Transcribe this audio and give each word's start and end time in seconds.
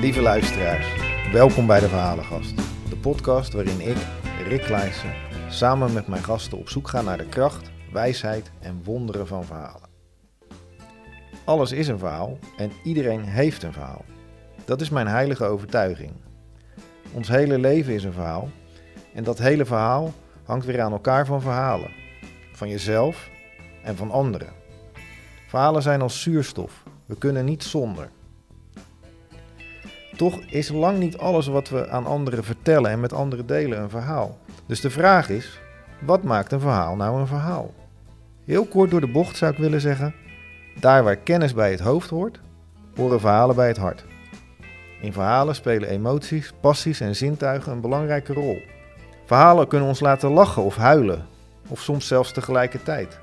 Lieve 0.00 0.20
luisteraars, 0.20 0.86
welkom 1.32 1.66
bij 1.66 1.80
de 1.80 1.88
Verhalengast. 1.88 2.56
De 2.88 2.96
podcast 2.96 3.52
waarin 3.52 3.80
ik, 3.80 3.96
Rick 4.48 4.62
Kleijsen, 4.62 5.14
samen 5.48 5.92
met 5.92 6.06
mijn 6.06 6.24
gasten 6.24 6.58
op 6.58 6.68
zoek 6.68 6.88
ga 6.88 7.00
naar 7.00 7.18
de 7.18 7.28
kracht, 7.28 7.70
wijsheid 7.92 8.50
en 8.60 8.80
wonderen 8.84 9.26
van 9.26 9.44
verhalen. 9.44 9.88
Alles 11.44 11.72
is 11.72 11.88
een 11.88 11.98
verhaal 11.98 12.38
en 12.56 12.70
iedereen 12.84 13.24
heeft 13.24 13.62
een 13.62 13.72
verhaal. 13.72 14.04
Dat 14.64 14.80
is 14.80 14.90
mijn 14.90 15.06
heilige 15.06 15.44
overtuiging. 15.44 16.12
Ons 17.12 17.28
hele 17.28 17.58
leven 17.58 17.94
is 17.94 18.04
een 18.04 18.12
verhaal 18.12 18.48
en 19.14 19.24
dat 19.24 19.38
hele 19.38 19.64
verhaal 19.64 20.12
hangt 20.44 20.66
weer 20.66 20.80
aan 20.80 20.92
elkaar 20.92 21.26
van 21.26 21.40
verhalen. 21.40 21.90
Van 22.52 22.68
jezelf 22.68 23.30
en 23.82 23.96
van 23.96 24.10
anderen. 24.10 24.52
Verhalen 25.46 25.82
zijn 25.82 26.02
als 26.02 26.22
zuurstof. 26.22 26.82
We 27.06 27.16
kunnen 27.16 27.44
niet 27.44 27.64
zonder. 27.64 28.10
Toch 30.20 30.40
is 30.46 30.68
lang 30.68 30.98
niet 30.98 31.18
alles 31.18 31.46
wat 31.46 31.68
we 31.68 31.88
aan 31.88 32.06
anderen 32.06 32.44
vertellen 32.44 32.90
en 32.90 33.00
met 33.00 33.12
anderen 33.12 33.46
delen 33.46 33.80
een 33.80 33.90
verhaal. 33.90 34.38
Dus 34.66 34.80
de 34.80 34.90
vraag 34.90 35.28
is: 35.28 35.60
wat 36.00 36.22
maakt 36.22 36.52
een 36.52 36.60
verhaal 36.60 36.96
nou 36.96 37.20
een 37.20 37.26
verhaal? 37.26 37.74
Heel 38.44 38.64
kort 38.64 38.90
door 38.90 39.00
de 39.00 39.10
bocht 39.10 39.36
zou 39.36 39.52
ik 39.52 39.58
willen 39.58 39.80
zeggen: 39.80 40.14
daar 40.80 41.04
waar 41.04 41.16
kennis 41.16 41.54
bij 41.54 41.70
het 41.70 41.80
hoofd 41.80 42.10
hoort, 42.10 42.40
horen 42.96 43.20
verhalen 43.20 43.56
bij 43.56 43.68
het 43.68 43.76
hart. 43.76 44.04
In 45.00 45.12
verhalen 45.12 45.54
spelen 45.54 45.88
emoties, 45.88 46.52
passies 46.60 47.00
en 47.00 47.16
zintuigen 47.16 47.72
een 47.72 47.80
belangrijke 47.80 48.32
rol. 48.32 48.62
Verhalen 49.24 49.68
kunnen 49.68 49.88
ons 49.88 50.00
laten 50.00 50.30
lachen 50.30 50.62
of 50.62 50.76
huilen, 50.76 51.26
of 51.68 51.80
soms 51.80 52.06
zelfs 52.06 52.32
tegelijkertijd. 52.32 53.18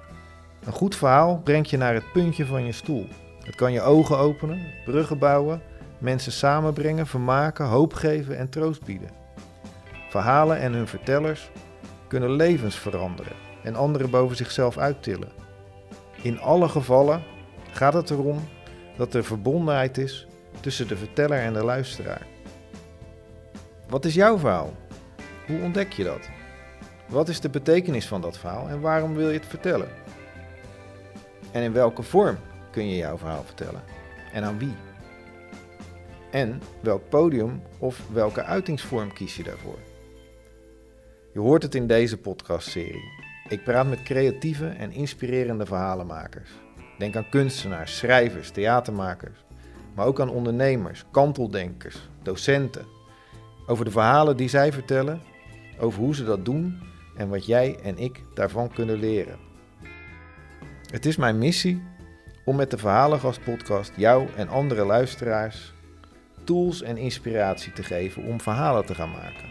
Een 0.65 0.73
goed 0.73 0.95
verhaal 0.95 1.41
brengt 1.43 1.69
je 1.69 1.77
naar 1.77 1.93
het 1.93 2.11
puntje 2.11 2.45
van 2.45 2.65
je 2.65 2.71
stoel. 2.71 3.07
Het 3.43 3.55
kan 3.55 3.71
je 3.71 3.81
ogen 3.81 4.17
openen, 4.17 4.61
bruggen 4.85 5.17
bouwen, 5.17 5.61
mensen 5.97 6.31
samenbrengen, 6.31 7.07
vermaken, 7.07 7.65
hoop 7.65 7.93
geven 7.93 8.37
en 8.37 8.49
troost 8.49 8.85
bieden. 8.85 9.09
Verhalen 10.09 10.57
en 10.59 10.73
hun 10.73 10.87
vertellers 10.87 11.51
kunnen 12.07 12.31
levens 12.31 12.75
veranderen 12.75 13.35
en 13.63 13.75
anderen 13.75 14.09
boven 14.09 14.35
zichzelf 14.35 14.77
uittillen. 14.77 15.31
In 16.21 16.39
alle 16.39 16.69
gevallen 16.69 17.23
gaat 17.71 17.93
het 17.93 18.09
erom 18.09 18.47
dat 18.97 19.13
er 19.13 19.23
verbondenheid 19.23 19.97
is 19.97 20.27
tussen 20.59 20.87
de 20.87 20.97
verteller 20.97 21.39
en 21.39 21.53
de 21.53 21.63
luisteraar. 21.63 22.27
Wat 23.89 24.05
is 24.05 24.13
jouw 24.13 24.37
verhaal? 24.37 24.73
Hoe 25.47 25.61
ontdek 25.61 25.93
je 25.93 26.03
dat? 26.03 26.29
Wat 27.07 27.29
is 27.29 27.39
de 27.39 27.49
betekenis 27.49 28.07
van 28.07 28.21
dat 28.21 28.37
verhaal 28.37 28.69
en 28.69 28.81
waarom 28.81 29.15
wil 29.15 29.27
je 29.27 29.37
het 29.37 29.47
vertellen? 29.47 29.89
En 31.51 31.63
in 31.63 31.73
welke 31.73 32.03
vorm 32.03 32.37
kun 32.71 32.89
je 32.89 32.95
jouw 32.95 33.17
verhaal 33.17 33.43
vertellen? 33.43 33.81
En 34.33 34.43
aan 34.43 34.57
wie? 34.57 34.75
En 36.29 36.61
welk 36.81 37.09
podium 37.09 37.61
of 37.79 38.01
welke 38.13 38.43
uitingsvorm 38.43 39.13
kies 39.13 39.35
je 39.35 39.43
daarvoor? 39.43 39.79
Je 41.33 41.39
hoort 41.39 41.63
het 41.63 41.75
in 41.75 41.87
deze 41.87 42.17
podcastserie. 42.17 43.11
Ik 43.49 43.63
praat 43.63 43.87
met 43.89 44.03
creatieve 44.03 44.67
en 44.67 44.91
inspirerende 44.91 45.65
verhalenmakers. 45.65 46.49
Denk 46.97 47.15
aan 47.15 47.29
kunstenaars, 47.29 47.97
schrijvers, 47.97 48.49
theatermakers, 48.49 49.45
maar 49.95 50.05
ook 50.05 50.19
aan 50.19 50.29
ondernemers, 50.29 51.05
kanteldenkers, 51.11 52.09
docenten. 52.23 52.85
Over 53.67 53.85
de 53.85 53.91
verhalen 53.91 54.37
die 54.37 54.49
zij 54.49 54.73
vertellen, 54.73 55.21
over 55.79 55.99
hoe 55.99 56.15
ze 56.15 56.23
dat 56.23 56.45
doen 56.45 56.79
en 57.15 57.29
wat 57.29 57.45
jij 57.45 57.79
en 57.83 57.97
ik 57.97 58.21
daarvan 58.33 58.73
kunnen 58.73 58.99
leren. 58.99 59.37
Het 60.91 61.05
is 61.05 61.17
mijn 61.17 61.37
missie 61.37 61.83
om 62.45 62.55
met 62.55 62.71
de 62.71 62.77
Verhalengast 62.77 63.43
podcast 63.43 63.91
jou 63.95 64.27
en 64.35 64.47
andere 64.47 64.85
luisteraars 64.85 65.75
tools 66.47 66.81
en 66.81 66.97
inspiratie 66.97 67.73
te 67.73 67.83
geven 67.83 68.23
om 68.23 68.41
verhalen 68.41 68.85
te 68.85 68.95
gaan 68.95 69.11
maken. 69.11 69.49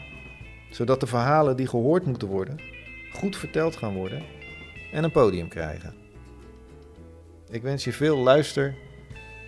Zodat 0.70 1.00
de 1.00 1.06
verhalen 1.06 1.56
die 1.56 1.66
gehoord 1.66 2.06
moeten 2.06 2.28
worden, 2.28 2.60
goed 3.12 3.36
verteld 3.36 3.76
gaan 3.76 3.94
worden 3.94 4.22
en 4.92 5.04
een 5.04 5.10
podium 5.10 5.48
krijgen. 5.48 5.94
Ik 7.50 7.62
wens 7.62 7.84
je 7.84 7.92
veel 7.92 8.16
luister- 8.16 8.74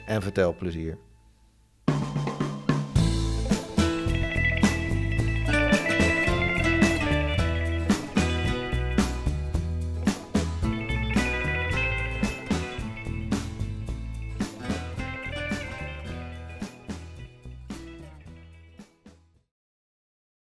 en 0.07 0.23
vertelplezier. 0.23 0.99